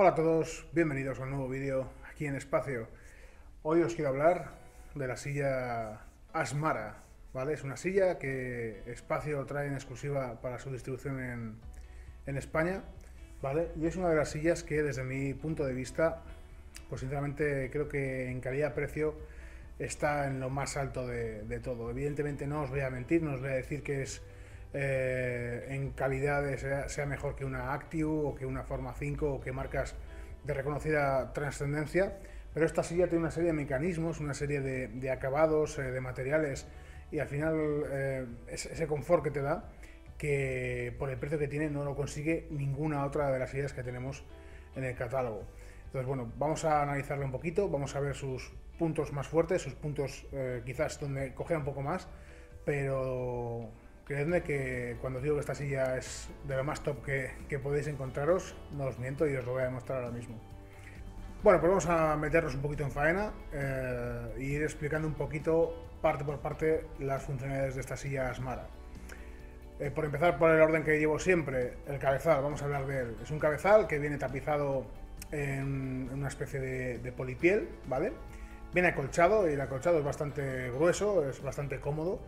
[0.00, 2.86] Hola a todos, bienvenidos a un nuevo vídeo aquí en Espacio.
[3.64, 4.52] Hoy os quiero hablar
[4.94, 6.02] de la silla
[6.32, 7.02] Asmara,
[7.32, 7.54] ¿vale?
[7.54, 11.56] Es una silla que Espacio trae en exclusiva para su distribución en,
[12.26, 12.84] en España,
[13.42, 13.72] ¿vale?
[13.74, 16.22] Y es una de las sillas que desde mi punto de vista,
[16.88, 19.16] pues sinceramente creo que en calidad-precio
[19.80, 21.90] está en lo más alto de, de todo.
[21.90, 24.22] Evidentemente no os voy a mentir, no os voy a decir que es
[24.74, 26.44] eh, en calidad
[26.88, 29.94] sea, mejor que una Active o que una Forma 5 o que marcas
[30.44, 32.18] de reconocida trascendencia,
[32.52, 36.66] pero esta silla tiene una serie de mecanismos, una serie de, acabados, eh, de materiales
[37.10, 37.56] y al final
[37.90, 39.64] eh, ese confort que te da
[40.18, 43.82] que por el precio que tiene no lo consigue ninguna otra de las sillas que
[43.82, 44.24] tenemos
[44.74, 45.44] en el catálogo.
[45.86, 49.74] Entonces, bueno, vamos a analizarlo un poquito, vamos a ver sus puntos más fuertes, sus
[49.74, 50.26] puntos
[50.66, 52.08] quizás donde coge un poco más,
[52.64, 53.70] pero
[54.08, 58.54] Creedme que cuando digo que esta silla es de lo más top que, podéis encontraros,
[58.72, 60.34] no os miento y os lo voy a demostrar ahora mismo.
[61.42, 65.90] Bueno, pues vamos a meternos un poquito en faena eh, e ir explicando un poquito,
[66.00, 68.66] parte por parte, las funcionalidades de esta silla Asmara.
[69.78, 73.00] Eh, por empezar por el orden que llevo siempre, el cabezal, vamos a hablar de
[73.00, 73.16] él.
[73.22, 74.86] Es un cabezal que viene tapizado
[75.32, 78.14] en una especie de polipiel, ¿vale?
[78.72, 82.20] Viene acolchado y el acolchado es bastante grueso, es bastante cómodo.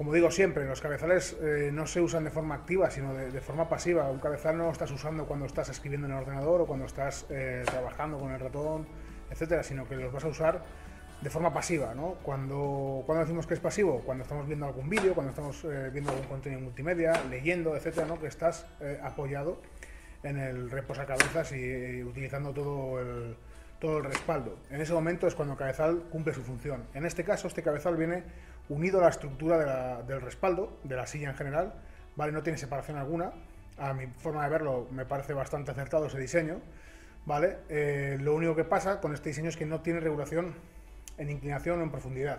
[0.00, 3.68] Como digo siempre, los cabezales eh, no se usan de forma activa, sino de, forma
[3.68, 4.10] pasiva.
[4.10, 7.26] Un cabezal no lo estás usando cuando estás escribiendo en el ordenador o cuando estás
[7.28, 8.86] eh, trabajando con el ratón,
[9.30, 10.62] etcétera, sino que los vas a usar
[11.20, 12.14] de forma pasiva, ¿no?
[12.22, 16.12] Cuando, cuando decimos que es pasivo, cuando estamos viendo algún vídeo, cuando estamos eh, viendo
[16.12, 18.18] algún contenido multimedia, leyendo, etcétera, ¿no?
[18.18, 18.64] Que estás
[19.02, 19.60] apoyado
[20.22, 23.36] en el reposacabezas y utilizando todo el,
[23.78, 24.56] todo el respaldo.
[24.70, 26.84] En ese momento es cuando el cabezal cumple su función.
[26.94, 28.22] En este caso, este cabezal viene
[28.70, 31.74] unido a la estructura del respaldo, de la silla en general,
[32.16, 32.32] ¿vale?
[32.32, 33.32] No tiene separación alguna.
[33.76, 36.60] A mi forma de verlo me parece bastante acertado ese diseño,
[37.26, 37.58] ¿vale?
[37.68, 40.54] Eh, lo único que pasa con este diseño es que no tiene regulación
[41.18, 42.38] en inclinación o en profundidad.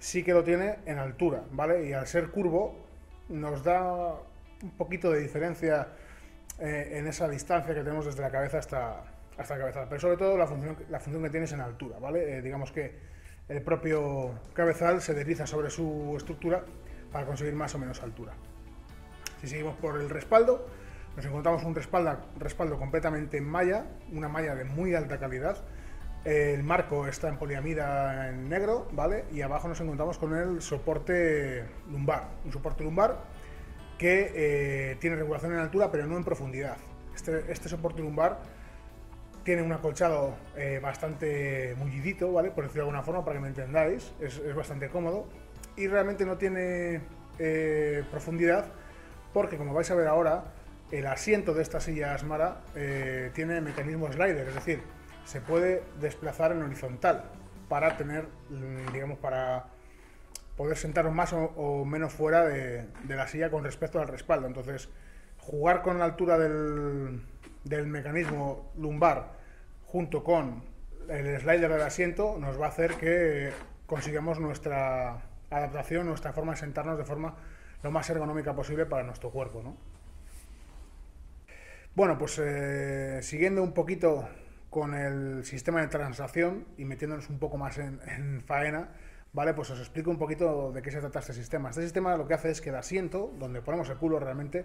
[0.00, 1.86] Sí que lo tiene en altura, ¿vale?
[1.88, 2.76] Y al ser curvo
[3.28, 4.14] nos da
[4.62, 5.88] un poquito de diferencia
[6.58, 9.04] eh, en esa distancia que tenemos desde la cabeza hasta,
[9.38, 9.86] hasta la cabeza.
[9.88, 12.38] Pero sobre todo la función, la función que tiene es en altura, ¿vale?
[12.38, 13.12] Eh, digamos que
[13.48, 16.64] el propio cabezal se desliza sobre su estructura
[17.10, 18.32] para conseguir más o menos altura.
[19.40, 20.66] Si seguimos por el respaldo,
[21.16, 25.58] nos encontramos un respaldo, completamente en malla, una malla de muy alta calidad.
[26.24, 29.24] El marco está en poliamida en negro, ¿vale?
[29.32, 33.24] Y abajo nos encontramos con el soporte lumbar, un soporte lumbar
[33.98, 36.76] que eh, tiene regulación en altura pero no en profundidad.
[37.14, 38.40] Este, este soporte lumbar
[39.44, 42.50] tiene un acolchado eh, bastante mullidito, ¿vale?
[42.50, 44.12] Por decirlo de alguna forma, para que me entendáis.
[44.20, 45.26] Es, bastante cómodo.
[45.76, 47.00] Y realmente no tiene
[47.38, 48.66] eh, profundidad,
[49.32, 50.44] porque como vais a ver ahora,
[50.90, 54.82] el asiento de esta silla Asmara eh, tiene mecanismo slider, es decir,
[55.24, 57.24] se puede desplazar en horizontal
[57.68, 59.64] para tener, mm, digamos, para
[60.56, 64.46] poder sentaros más o, menos fuera de, de, la silla con respecto al respaldo.
[64.46, 64.90] Entonces,
[65.38, 67.22] jugar con la altura del,
[67.64, 69.32] del mecanismo lumbar
[69.86, 70.62] junto con
[71.08, 73.50] el slider del asiento nos va a hacer que
[73.86, 77.34] consigamos nuestra adaptación, nuestra forma de sentarnos de forma
[77.82, 79.62] lo más ergonómica posible para nuestro cuerpo.
[79.62, 79.76] ¿no?
[81.94, 84.28] Bueno, pues eh, siguiendo un poquito
[84.70, 88.88] con el sistema de transacción y metiéndonos un poco más en, en, faena,
[89.34, 89.52] ¿vale?
[89.52, 91.68] Pues os explico un poquito de qué se trata este sistema.
[91.68, 94.64] Este sistema lo que hace es que el asiento, donde ponemos el culo realmente,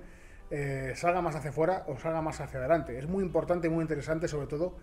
[0.50, 2.97] eh, salga más hacia afuera o salga más hacia adelante.
[2.97, 4.78] Es muy importante y muy interesante, sobre todo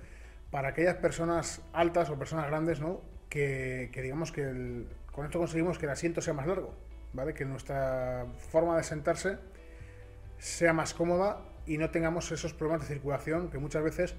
[0.51, 3.01] para aquellas personas altas o personas grandes, ¿no?
[3.29, 6.75] Que, digamos que con esto conseguimos que el asiento sea más largo,
[7.13, 7.35] ¿vale?
[7.35, 9.39] Que nuestra forma de sentarse
[10.39, 14.15] sea más cómoda y no tengamos esos problemas de circulación que muchas veces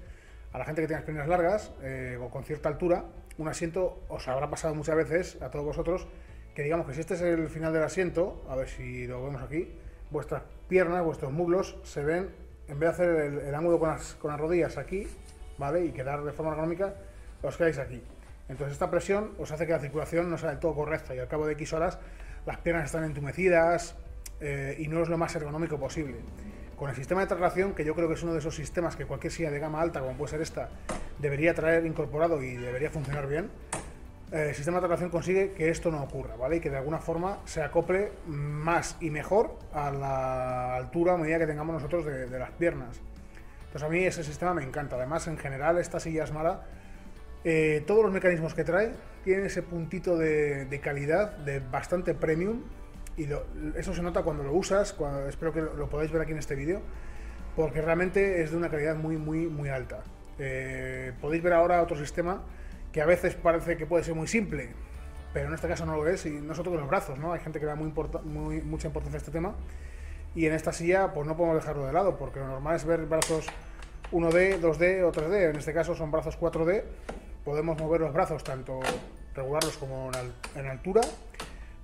[0.52, 3.04] a la gente que tenga piernas largas eh, o con cierta altura,
[3.38, 6.06] un asiento os habrá pasado muchas veces a todos vosotros
[6.54, 9.42] que digamos que si este es el final del asiento, a ver si lo vemos
[9.42, 9.74] aquí,
[10.10, 12.30] vuestras piernas, vuestros muslos se ven,
[12.68, 13.08] en vez de hacer
[13.46, 15.06] el, ángulo con las, rodillas aquí,
[15.58, 15.84] ¿vale?
[15.84, 16.94] Y quedar de forma ergonómica,
[17.42, 18.02] os quedáis aquí.
[18.48, 21.28] Entonces esta presión os hace que la circulación no sea del todo correcta y al
[21.28, 21.98] cabo de X horas
[22.44, 23.96] las piernas están entumecidas
[24.40, 26.16] eh, y no es lo más ergonómico posible.
[26.76, 29.06] Con el sistema de traslación, que yo creo que es uno de esos sistemas que
[29.06, 30.68] cualquier silla de gama alta, como puede ser esta,
[31.18, 33.50] debería traer incorporado y debería funcionar bien,
[34.32, 36.56] el sistema de traslación consigue que esto no ocurra, ¿vale?
[36.56, 41.38] Y que de alguna forma se acople más y mejor a la altura a medida
[41.38, 43.00] que tengamos nosotros de, las piernas.
[43.66, 44.96] Entonces a mí ese sistema me encanta.
[44.96, 46.62] Además, en general, esta silla Asmara,
[47.44, 48.92] eh, todos los mecanismos que trae
[49.22, 52.62] tienen ese puntito de, calidad, de bastante premium,
[53.16, 53.28] y
[53.76, 54.94] eso se nota cuando lo usas,
[55.28, 56.82] espero que lo podáis ver aquí en este vídeo,
[57.54, 60.02] porque realmente es de una calidad muy, muy, muy alta.
[60.38, 62.42] Eh, podéis ver ahora otro sistema
[62.96, 64.70] que a veces parece que puede ser muy simple,
[65.34, 67.34] pero en este caso no lo es, y no solo con los brazos, ¿no?
[67.34, 69.54] Hay gente que da mucha importancia a este tema,
[70.34, 73.04] y en esta silla pues no podemos dejarlo de lado, porque lo normal es ver
[73.04, 73.44] brazos
[74.12, 76.84] 1D, 2D o 3D, en este caso son brazos 4D,
[77.44, 78.80] podemos mover los brazos tanto
[79.34, 80.10] regularlos como
[80.54, 81.02] en altura,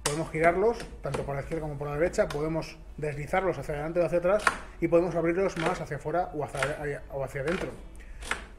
[0.04, 4.06] podemos girarlos tanto por la izquierda como por la derecha, podemos deslizarlos hacia adelante o
[4.06, 4.44] hacia atrás
[4.80, 7.68] y podemos abrirlos más hacia afuera o hacia, o hacia adentro.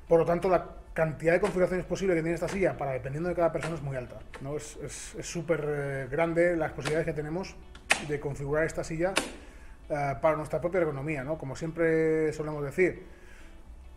[0.07, 3.35] Por lo tanto, la cantidad de configuraciones posibles que tiene esta silla para dependiendo de
[3.35, 4.19] cada persona es muy alta.
[4.41, 4.55] ¿no?
[4.57, 4.77] Es
[5.21, 7.55] súper eh, grande las posibilidades que tenemos
[8.07, 9.13] de configurar esta silla
[9.89, 11.23] eh, para nuestra propia ergonomía.
[11.23, 11.37] ¿no?
[11.37, 13.03] Como siempre solemos decir,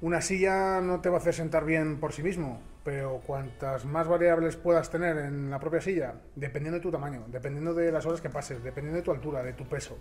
[0.00, 4.08] una silla no te va a hacer sentar bien por sí mismo, pero cuantas más
[4.08, 8.20] variables puedas tener en la propia silla, dependiendo de tu tamaño, dependiendo de las horas
[8.20, 9.98] que pases, dependiendo de tu altura, de tu peso,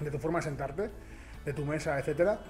[0.00, 0.90] de tu forma de sentarte,
[1.44, 2.40] de tu mesa, etcétera,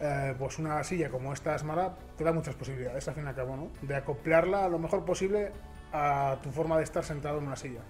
[0.00, 3.34] eh, pues una silla como esta Asmara te da muchas posibilidades, al fin y al
[3.34, 3.68] cabo, ¿no?
[3.82, 5.50] De acoplarla lo mejor posible
[5.92, 7.80] a tu forma de estar sentado en una silla.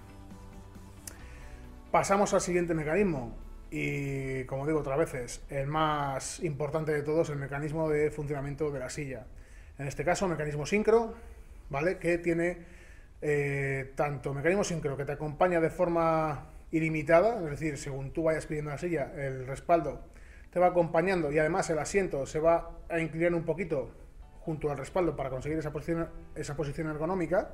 [1.91, 3.35] Pasamos al siguiente mecanismo
[3.69, 8.79] y, como digo otra veces, el más importante de todos, el mecanismo de funcionamiento de
[8.79, 9.27] la silla.
[9.77, 11.13] En este caso, mecanismo sincro,
[11.69, 11.97] ¿vale?
[11.99, 12.57] Que tiene
[13.21, 18.47] eh, tanto mecanismo sincro que te acompaña de forma ilimitada, es decir, según tú vayas
[18.47, 20.01] pidiendo la silla, el respaldo
[20.51, 23.91] te va acompañando y además el asiento se va a inclinar un poquito
[24.41, 27.51] junto al respaldo para conseguir esa posición, esa posición ergonómica,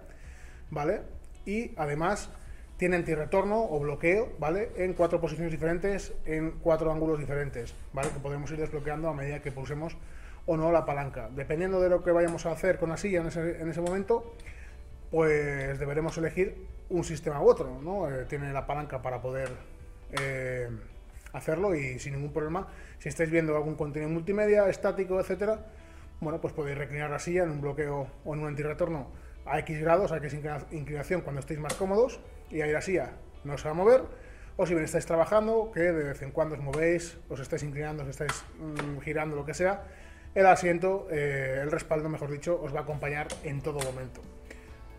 [0.69, 1.01] ¿vale?
[1.45, 2.29] Y además
[2.77, 4.71] tiene antirretorno o bloqueo, ¿vale?
[4.77, 8.09] En cuatro posiciones diferentes, en cuatro ángulos diferentes, ¿vale?
[8.09, 9.97] Que podemos ir desbloqueando a medida que pulsemos
[10.45, 11.29] o no la palanca.
[11.33, 14.35] Dependiendo de lo que vayamos a hacer con la silla en ese, en ese momento,
[15.11, 18.09] pues deberemos elegir un sistema u otro, ¿no?
[18.09, 19.49] Eh, tiene la palanca para poder
[20.11, 20.69] eh,
[21.35, 22.67] hacerlo y sin ningún problema.
[22.99, 25.59] Si estáis viendo algún contenido multimedia, estático, etcétera,
[26.21, 29.07] bueno, pues podéis reclinar la silla en un bloqueo o en un antirretorno
[29.45, 30.37] a X grados, a X
[30.71, 33.11] inclinación cuando estéis más cómodos y ahí la silla
[33.43, 34.01] no se va a mover.
[34.57, 38.03] O si bien estáis trabajando, que de vez en cuando os movéis, os estáis inclinando,
[38.03, 39.83] os estáis mm, girando, lo que sea,
[40.33, 44.21] el asiento, eh, el respaldo, mejor dicho, os va a acompañar en todo momento.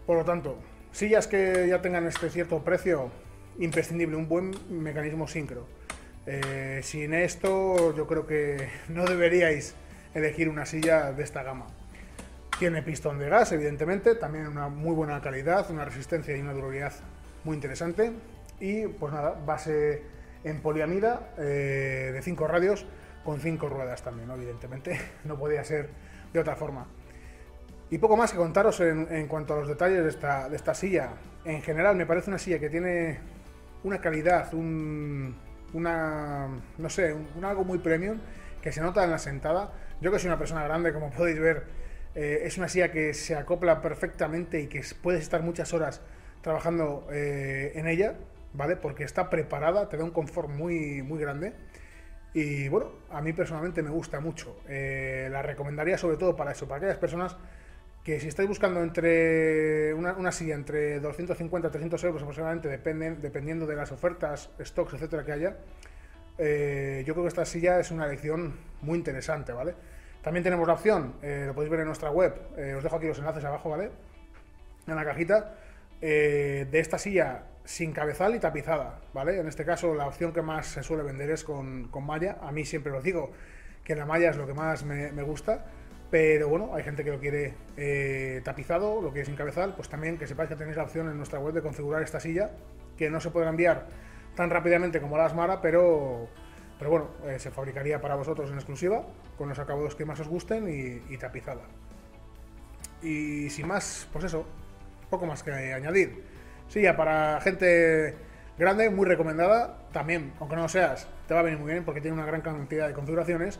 [0.06, 0.58] Por lo tanto,
[0.92, 3.10] sillas que ya tengan este cierto precio,
[3.58, 5.66] imprescindible, un buen mecanismo sincro.
[6.26, 9.74] Eh, sin esto, yo creo que no deberíais
[10.14, 11.66] elegir una silla de esta gama.
[12.58, 16.94] Tiene pistón de gas, evidentemente, también una muy buena calidad, una resistencia y una durabilidad
[17.44, 18.12] muy interesante.
[18.58, 20.02] Y pues nada, base
[20.42, 22.86] en poliamida eh, de 5 radios
[23.24, 25.90] con 5 ruedas también, evidentemente, no podía ser
[26.32, 26.86] de otra forma.
[27.88, 31.10] Y poco más que contaros en, cuanto a los detalles de esta, de esta, silla.
[31.44, 33.20] En general me parece una silla que tiene
[33.84, 35.36] una calidad, un,
[35.72, 36.48] una,
[36.78, 38.18] no sé, un, algo muy premium
[38.62, 39.72] que se nota en la sentada.
[40.00, 41.64] Yo que soy una persona grande, como podéis ver,
[42.14, 46.00] eh, es una silla que se acopla perfectamente y que puedes estar muchas horas
[46.42, 48.14] trabajando eh, en ella,
[48.52, 48.76] ¿vale?
[48.76, 51.52] Porque está preparada, te da un confort muy, muy grande.
[52.34, 54.60] Y bueno, a mí personalmente me gusta mucho.
[54.68, 57.36] Eh, la recomendaría sobre todo para eso, para aquellas personas
[58.06, 63.66] que si estáis buscando entre una, silla entre 250 y 300 euros aproximadamente, dependen, dependiendo
[63.66, 65.56] de las ofertas, stocks, etcétera que haya,
[66.38, 69.74] eh, yo creo que esta silla es una elección muy interesante, ¿vale?
[70.22, 73.08] También tenemos la opción, eh, lo podéis ver en nuestra web, eh, os dejo aquí
[73.08, 73.90] los enlaces abajo, ¿vale?
[74.86, 75.56] En la cajita,
[76.00, 79.40] de esta silla sin cabezal y tapizada, ¿vale?
[79.40, 82.64] En este caso la opción que más se suele vender es con, malla, a mí
[82.64, 83.32] siempre lo digo,
[83.82, 85.64] que la malla es lo que más me gusta,
[86.10, 90.18] pero bueno, hay gente que lo quiere eh, tapizado, lo quiere sin cabezal, pues también
[90.18, 92.50] que sepáis que tenéis la opción en nuestra web de configurar esta silla,
[92.96, 93.86] que no se podrá enviar
[94.36, 96.28] tan rápidamente como la Asmara, pero,
[96.78, 99.04] pero bueno, eh, se fabricaría para vosotros en exclusiva,
[99.36, 101.62] con los acabados que más os gusten y, tapizada.
[103.02, 104.46] Y sin más, pues eso,
[105.10, 106.22] poco más que añadir.
[106.68, 108.14] Silla para gente
[108.58, 112.00] grande, muy recomendada, también, aunque no lo seas, te va a venir muy bien porque
[112.00, 113.58] tiene una gran cantidad de configuraciones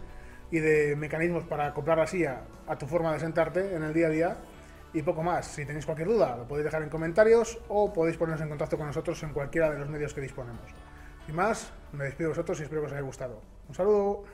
[0.51, 4.07] y de mecanismos para acoplar la silla a tu forma de sentarte en el día
[4.07, 4.37] a día
[4.93, 5.47] y poco más.
[5.47, 8.87] Si tenéis cualquier duda, lo podéis dejar en comentarios o podéis poneros en contacto con
[8.87, 10.63] nosotros en cualquiera de los medios que disponemos.
[11.29, 13.43] Y más, me despido de vosotros y espero que os haya gustado.
[13.69, 14.25] Un saludo.